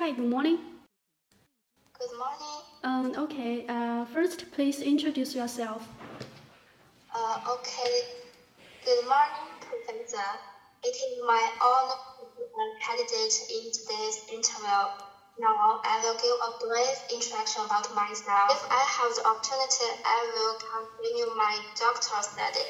[0.00, 0.56] Hi, good morning.
[1.92, 2.56] Good morning.
[2.82, 5.86] Um, okay, uh, first please introduce yourself.
[7.12, 8.08] Uh, okay.
[8.80, 10.24] Good morning, Professor.
[10.88, 14.88] It is my honor to be a candidate in today's interview.
[15.36, 18.56] Now, I will give a brief introduction about myself.
[18.56, 22.64] If I have the opportunity, I will continue my doctoral study.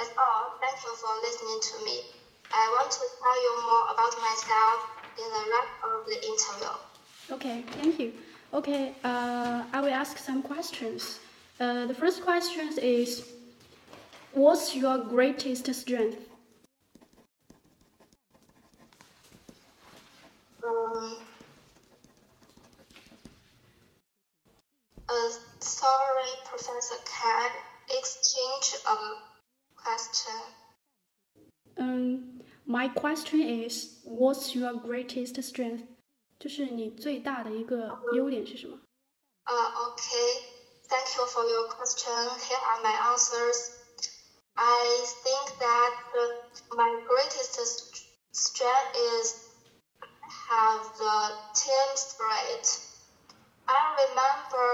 [0.00, 0.56] That's all.
[0.64, 2.08] Thank you for listening to me.
[2.48, 6.74] I want to tell you more about myself the rest of the interview.
[7.30, 8.12] Okay, thank you.
[8.52, 11.20] Okay, uh, I will ask some questions.
[11.58, 13.26] Uh, the first question is,
[14.32, 16.18] what's your greatest strength?
[20.64, 21.16] Um,
[25.08, 27.50] uh, sorry, Professor, can
[27.90, 28.96] exchange a
[29.76, 30.40] question?
[31.76, 35.83] Um, my question is, what's your greatest strength?
[36.39, 38.77] 就是你最大的一个优点是什么？
[39.45, 40.43] Uh, okay.
[40.87, 42.13] Thank you for your question.
[42.47, 43.71] Here are my answers.
[44.55, 49.49] I think that uh, my greatest st- strength is
[50.49, 51.17] have the
[51.53, 52.65] team spirit.
[53.67, 54.67] I remember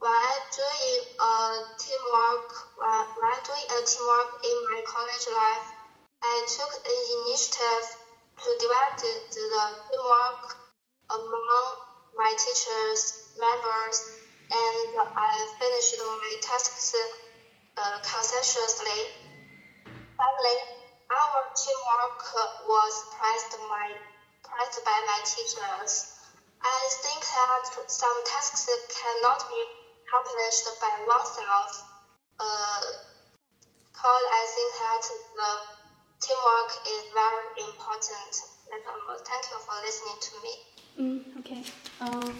[0.00, 1.34] when I doing a
[1.78, 5.66] teamwork when, when I doing a teamwork in my college life,
[6.27, 7.85] I took an initiative
[8.41, 10.57] to develop the, teamwork
[11.11, 11.77] among
[12.17, 14.09] my teachers, members,
[14.49, 16.95] and I finished my tasks
[17.77, 19.13] uh, conscientiously.
[20.17, 20.57] Finally,
[21.13, 22.21] our teamwork
[22.65, 23.93] was praised, my,
[24.41, 26.09] praised by my teachers.
[26.59, 29.61] I think that some tasks cannot be
[30.09, 31.85] accomplished by oneself.
[32.39, 32.81] Uh,
[33.93, 35.03] cause I think that
[35.37, 35.74] the
[36.19, 38.33] teamwork is very important.
[38.69, 39.17] That's all.
[39.23, 40.53] Thank you for listening to me.
[40.97, 41.63] 嗯，OK，
[41.99, 42.35] 嗯、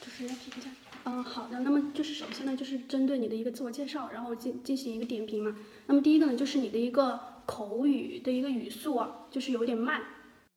[0.00, 0.70] 就是要评价。
[1.04, 1.60] 嗯，好的。
[1.60, 5.56] 那么就是首先呢，就是针对你的一个自我介绍，然后进进行一个点评嘛。
[5.86, 10.02] 那么第一个呢，就是你的一个口语的一个语速啊，就是有点慢，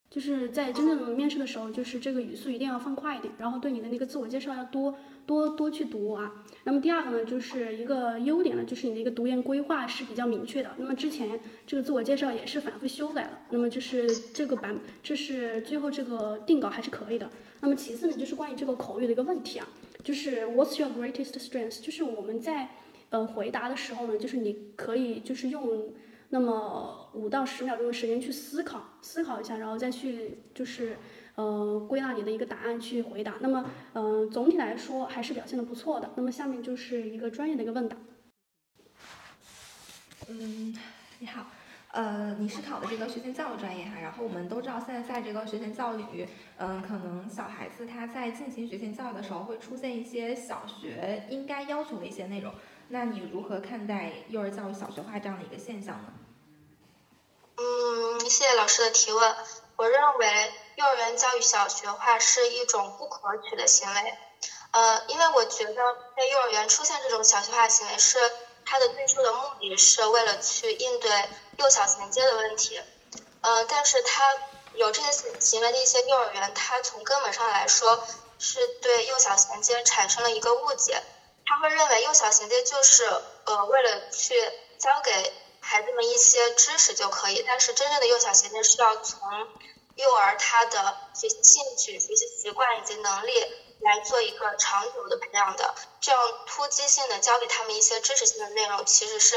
[0.10, 4.96] 就是在真正面试的时候，就是这个语速一定要放快一点，然后对你的那个自我介绍要多
[5.28, 6.44] 多多去读啊。
[6.64, 10.72] 那么第二个呢，就是一个优点呢，就是你的一个读研规划是比较明确的。
[10.78, 17.30] 那么之前这个自我介绍也是反复修改了，那么就是这个版，这是最后这个定稿还是可以的。
[17.62, 19.68] 那么其次呢，就是关于这个口语的一个问题啊，
[20.04, 21.82] 就是 What's your greatest strength？
[21.82, 22.70] 就是我们在
[23.12, 25.94] 呃回答的时候呢，就是你可以就是用
[26.30, 30.98] 那么五到十秒钟的时间去思考，思考一下，然后再去就是
[31.36, 33.36] 呃归纳你的一个答案去回答。
[33.40, 36.12] 那么嗯、总体来说还是表现的不错的。
[36.16, 37.98] 那么下面就是一个专业的一个问答。
[40.28, 40.76] 嗯，
[41.18, 41.48] 你好，
[41.94, 52.54] 呃，你是考的这个学前教育专业哈，然后我们都知道现在在这个学前教育领域，嗯、可能小孩子他在进行学前教育的时候会出现一些小学应该要求的一些内容，
[52.92, 56.12] 那你如何看待幼儿教育小学化这样的一个现象呢？
[57.58, 59.36] 嗯，谢谢老师的提问。
[59.76, 64.18] 我认为幼儿园教育小学化是一种不可取的行为。
[64.72, 65.74] 呃，因为我觉得
[66.18, 68.18] 在幼儿园出现这种小学化行为是
[68.66, 72.82] 它的最初的目的是为了去应对幼小衔接的问题。
[73.42, 74.24] 呃，但是它
[74.74, 78.02] 有这些行为的一些幼儿园，它从根本上来说
[78.40, 81.04] 是对幼小衔接产生了一个误解。
[81.50, 83.06] 他会认为幼小衔接就是
[83.46, 84.36] 呃为了去
[84.78, 89.20] 教给孩子们一些知识就可以，但是真正的幼小衔接是要从
[89.96, 93.34] 幼儿他的学习兴趣、学习习惯以及能力
[93.80, 95.74] 来做一个长久的培养的。
[96.00, 99.36] 这样突击性的教给他们一些知识性的内容，其实是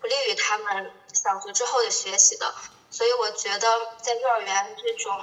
[0.00, 2.52] 不利于他们小学之后的学习的。
[2.90, 3.68] 所以我觉得
[4.02, 5.16] 在幼儿园这种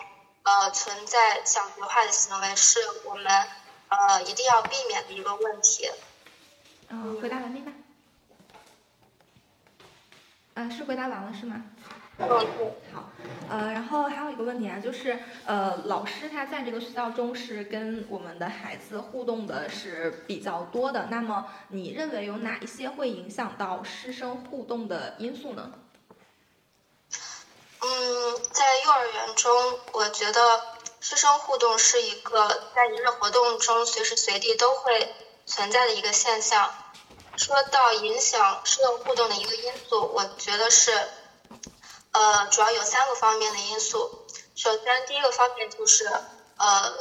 [0.43, 3.25] 呃存在小学化的行为，是我们
[3.89, 5.91] 呃一定要避免的一个问题。
[6.89, 7.71] 嗯，回答完毕吧？
[10.55, 11.63] 啊，是回答完了是吗？
[12.17, 12.73] 嗯，对。
[12.91, 13.09] 好，
[13.47, 25.71] 呃，然后还有一个问题啊，就是呃，老师他在这个学校中是跟我们的孩子互动的是比较多的，那么你认为有哪一些会影响到师生互动的因素呢？
[27.81, 27.87] 嗯，
[28.51, 30.41] 在幼儿园中，我觉得
[30.99, 35.15] 师生互动是一个在一日活动中随时随地都会
[35.49, 36.71] 存在的一个现象。
[37.35, 40.91] 说到影响师生互动的一个因素，我觉得是，
[42.11, 44.27] 呃，主要有三个方面的因素。
[44.55, 46.05] 首先，第一个方面就是，
[46.57, 46.93] 呃，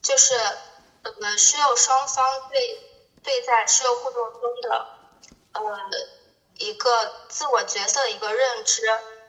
[0.00, 0.34] 就是
[1.02, 2.78] 呃，师幼双方对
[3.22, 4.86] 对在师幼互动中的，
[5.52, 5.62] 呃，
[6.54, 8.82] 一个自我角色的一个认知，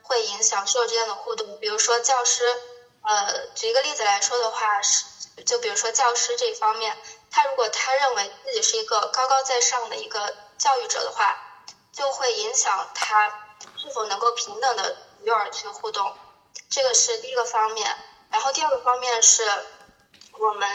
[0.03, 1.59] 会影响师幼之间的互动。
[1.59, 2.43] 比如说，教师
[3.03, 5.05] 呃，举一个例子来说的话，是
[5.43, 6.95] 就比如说教师这一方面，
[7.31, 11.35] 他如果他认为自己是一个高高在上的一个教育者的话，
[11.91, 13.29] 就会影响他
[13.77, 16.15] 是否能够平等的与幼儿去互动，
[16.69, 17.95] 这个是第一个方面。
[18.29, 19.43] 然后第二个方面是
[20.33, 20.69] 我们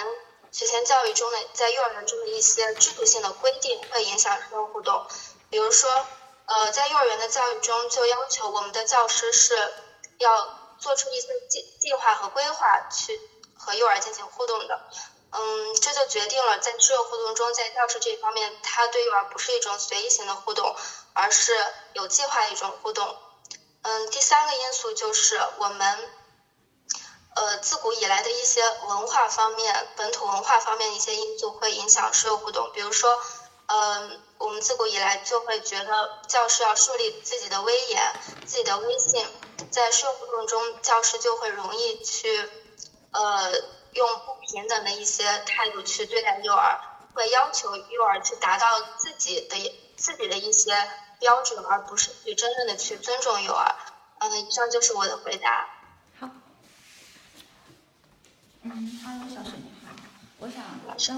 [0.51, 5.07] 学前教育中的在幼儿园中的一些制度性的规定会影响师生互动，
[5.51, 5.91] 比如说，
[6.47, 9.75] 呃，在幼儿园的教育中就要求我们的教师是
[10.19, 10.63] 要。
[10.79, 13.19] 做出一些计计划和规划去
[13.57, 14.79] 和幼儿进行互动的，
[15.33, 20.75] 嗯，这就决定了在师幼互动中，在教师这一方面，他对幼儿不是一种随意型的互动，
[21.13, 21.53] 而是
[21.93, 23.17] 有计划的一种互动。
[23.83, 26.11] 嗯，第三个因素就是我们，
[27.35, 33.19] 呃，自古以来的一些文化方面、本土文化方面的一些因素会影响师幼互动，比如说，
[33.67, 38.13] 嗯，我们自古以来就会觉得教师要树立自己的威严、
[38.47, 39.27] 自己的威信。
[39.71, 42.49] 在社会互动中，教师就会容易去，
[43.13, 43.53] 呃，
[43.97, 46.79] 用不平等的一些态度去对待幼儿，
[47.15, 49.57] 会要求幼儿去达到自己的
[49.97, 50.73] 自己的一些
[51.19, 53.75] 标准，而不是去真正的去尊重幼儿。
[54.19, 55.69] 嗯，以上就是我的回答。
[56.21, 56.29] 好。
[58.63, 59.95] 嗯，Hello，小沈你好。
[60.39, 60.63] 我想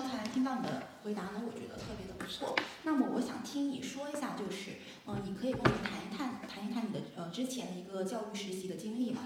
[0.00, 2.56] 刚才听到你的回答呢，我觉得特别的不错。
[2.84, 9.22] 那么我想听你说一下，就是，嗯，你可以跟我们谈一谈，谈一谈你的呃之前的一个教育实习的经历吗？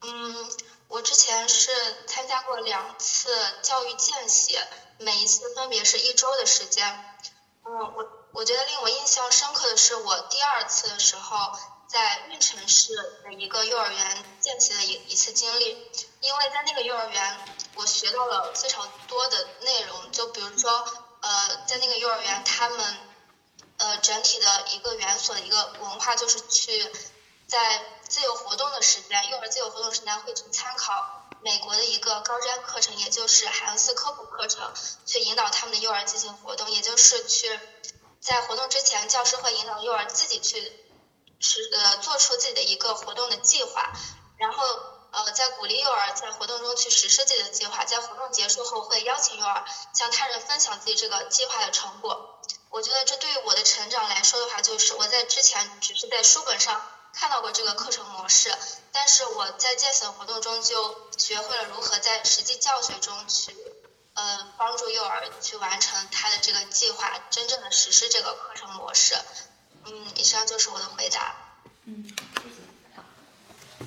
[0.00, 0.34] 嗯，
[0.88, 1.70] 我之前是
[2.06, 4.56] 参加过两次教育见习，
[4.98, 7.16] 每一次分别是一周的时间。
[7.64, 11.58] 嗯，我我觉得令我印象深刻的是我第二次的时候。
[11.88, 12.94] 在运城市
[13.24, 15.90] 的一个幼儿园见习的一一次经历，
[16.20, 17.40] 因为在那个幼儿园，
[17.76, 20.12] 我学到了非常多的内容。
[20.12, 20.70] 就比如说，
[21.22, 22.98] 呃，在那个幼儿园，他们
[23.78, 26.92] 呃整体的一个园所的一个文化，就是去
[27.48, 34.72] 在自由活动的时间，幼儿自由活动时间会去参考美国的一个高瞻课程，也就是海恩斯科普课程，
[35.04, 37.58] 去引导他们的幼儿进行活动，也就是去
[38.20, 40.84] 在活动之前，教师会引导幼儿自己去。
[41.40, 43.92] 是呃，做出自己的一个活动的计划，
[44.38, 44.64] 然后
[45.12, 49.64] 呃，在鼓励幼儿在活动中去实施自己的计划，在活动结束后会邀请幼儿
[49.94, 52.40] 向他人分享自己这个计划的成果。
[52.70, 58.50] 我觉得这对于我的成长来说的话，就是我在之前只是在书本上看到过这个课程模式，
[58.92, 63.56] 但是我在见习活动中就学会了如何在实际教学中去
[64.14, 69.14] 呃帮助幼儿去完成他的这个计划，真正的实施这个课程模式。
[69.84, 71.34] 嗯，以上就是我的回答。
[71.84, 72.56] 嗯，谢谢。
[72.94, 73.02] 好，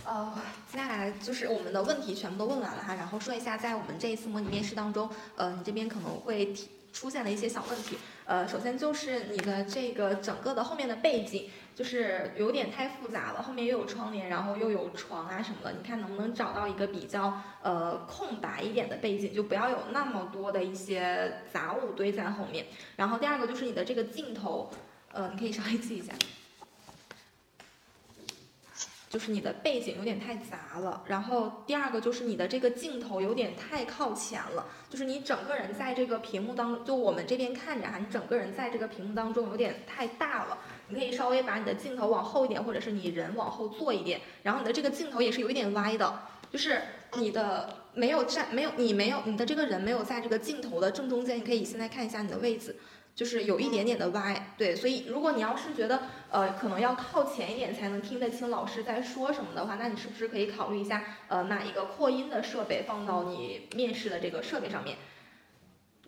[0.05, 0.41] 呃，
[0.71, 7.97] 接下来就是我们的问题全部都问完了哈，然后说一下在我们这一次模拟面试当中，呃，你这边可能会提出现的一些小问题。
[8.31, 22.67] 呃，首先就是你的这个整个的后面的背景就是有点太复杂了，后面又有窗帘，然后又有床啊什么的，你看能不能找到一个比较呃空白一点的背景，就不要有那么多的一些杂物堆在后面。
[22.95, 24.71] 然后第二个就是你的这个镜头。
[25.13, 26.13] 呃，你可以稍微记一下，
[29.11, 31.03] 就是你的背景有点太杂了。
[31.05, 40.59] 然后第二个就是你的这个镜头有点太靠前了，就是你整个人在这个屏幕当，就我们这边看着哈，你整个人在这个屏幕当中有点太大了。
[40.87, 44.21] 你可以稍微把你的镜头往后一点，或者是你人往后坐一点。
[44.43, 46.81] 然后你的这个镜头也是有一点歪的，就是
[47.17, 51.37] 你的没有站，没有你没有你的这个人没有在这个镜头的正中间。
[51.37, 52.77] 你可以现在看一下你的位置。
[53.21, 64.97] 就是有一点点的歪，对，所以如果你要是觉得呃可能要靠前一点才能听得清老师在说什么的话，那你是不是可以考虑一下呃买一个扩音的设备放到你面试的这个设备上面？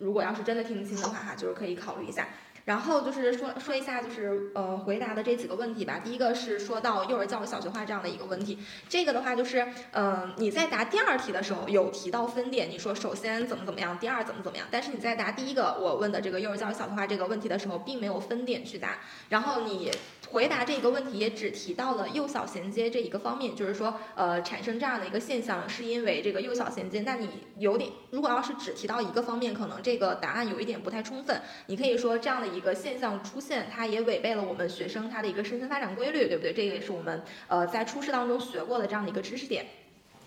[0.00, 2.26] 如果要是真的听不清的话哈，就是可以考虑一下。
[2.64, 6.00] 然后就是说说一下，就是呃回答的这几个问题吧。
[6.02, 19.90] 第一个是说到幼儿教育小学化这样的一个问题，这个的话就是，嗯，你在答第二题的时候有提到分点，你说首先怎么怎么样，第二怎么怎么样，但是你在答第一个我问的这个幼儿教育小学化这个问题的时候，并没有分点去答，然后你。
[20.30, 27.02] 回答这个问题也只提到了幼小衔接这一个方面，就是说，呃，产生这样的一个现象是因为这个幼小衔接。
[27.02, 27.28] 那你
[27.58, 31.40] 有点，如果要是只提到一个方面，可能这个答案有一点不太充分。
[31.66, 36.52] 你可以说这样的一个现象出现，它也违背了我们学生他的一个身心发展规律，对不对？
[36.52, 39.66] 这个也是我们呃在初试当中学过的这样的一个知识点。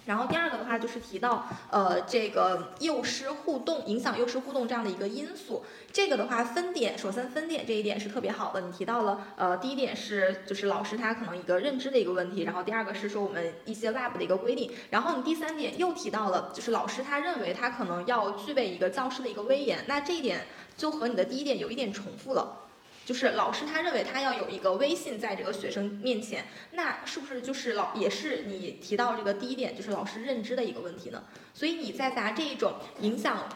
[0.07, 5.63] 然后第二个的话就是提到，呃，这个幼师互动影响幼师互动这样的一个因素。
[5.91, 8.61] 这个的话分点，首先分点这一点是特别好的。
[8.61, 20.47] 你提到了，呃，第一点是就是老师他可能一个认知的一个问题，然后第二个是说我们一些 lab 的一个规定，然后你第三点又提到了就是老师他认为他可能要具备一个教师的一个威严，那这一点
[20.77, 22.66] 就和你的第一点有一点重复了。
[23.07, 31.23] 就是老师他认为他要有一个威信在这个学生面前，那是不是就是老也是你提到这个第一点，就是老师认知的一个问题呢？
[31.53, 33.47] 所以你在答这一种影响。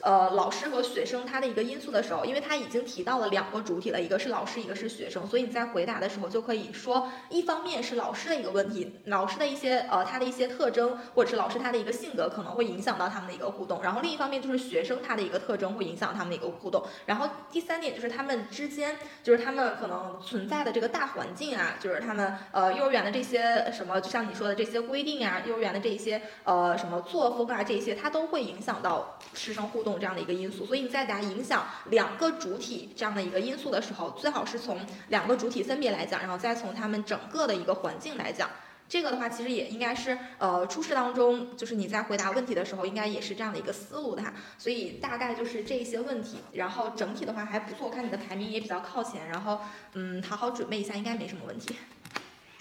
[0.00, 29.98] 呃，老师和学生他的一个因素的时候，因为他已经提到了两个主体了，一个是老师，一个是学生，所以你在回答的时候就可以说，一方面是老师的一个问题，老师的一些呃他的一些特征，或者是老师他的一个性格可能会影响到他们的一个互动，然后另一方面就是学生他的一个特征会影响他们的一个互动，然后第三点就是他们之间，就是他们可能存在的这个大环境啊，就是他们呃幼儿园的这些什么，就像你说的这些规定啊，幼儿园的这些呃什么作风啊，这些它都会影响到师生互动。
[29.98, 38.50] 这样的一个因素，所以你在答影响两个主体这样的一个因素的时候，最好是从两个主体分别来讲，然后再从他们整个的一个环境来讲。
[38.88, 44.34] 这个的话，其实也应该是呃初试当中，就是你在回答问题的时候，应该也是这样的一个思路的哈。
[44.58, 49.60] 所以大概就是这些问题，然后整体的话还不错，我看你的排名也比较靠前，然后
[49.94, 51.74] 嗯好好准备一下，应该没什么问题。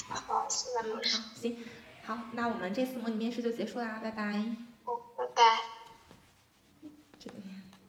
[0.08, 1.18] 好，谢谢老师。
[1.36, 1.58] 行，
[2.06, 4.46] 好，那我们这次模拟面试就结束啦，拜拜
[5.18, 5.71] 拜拜。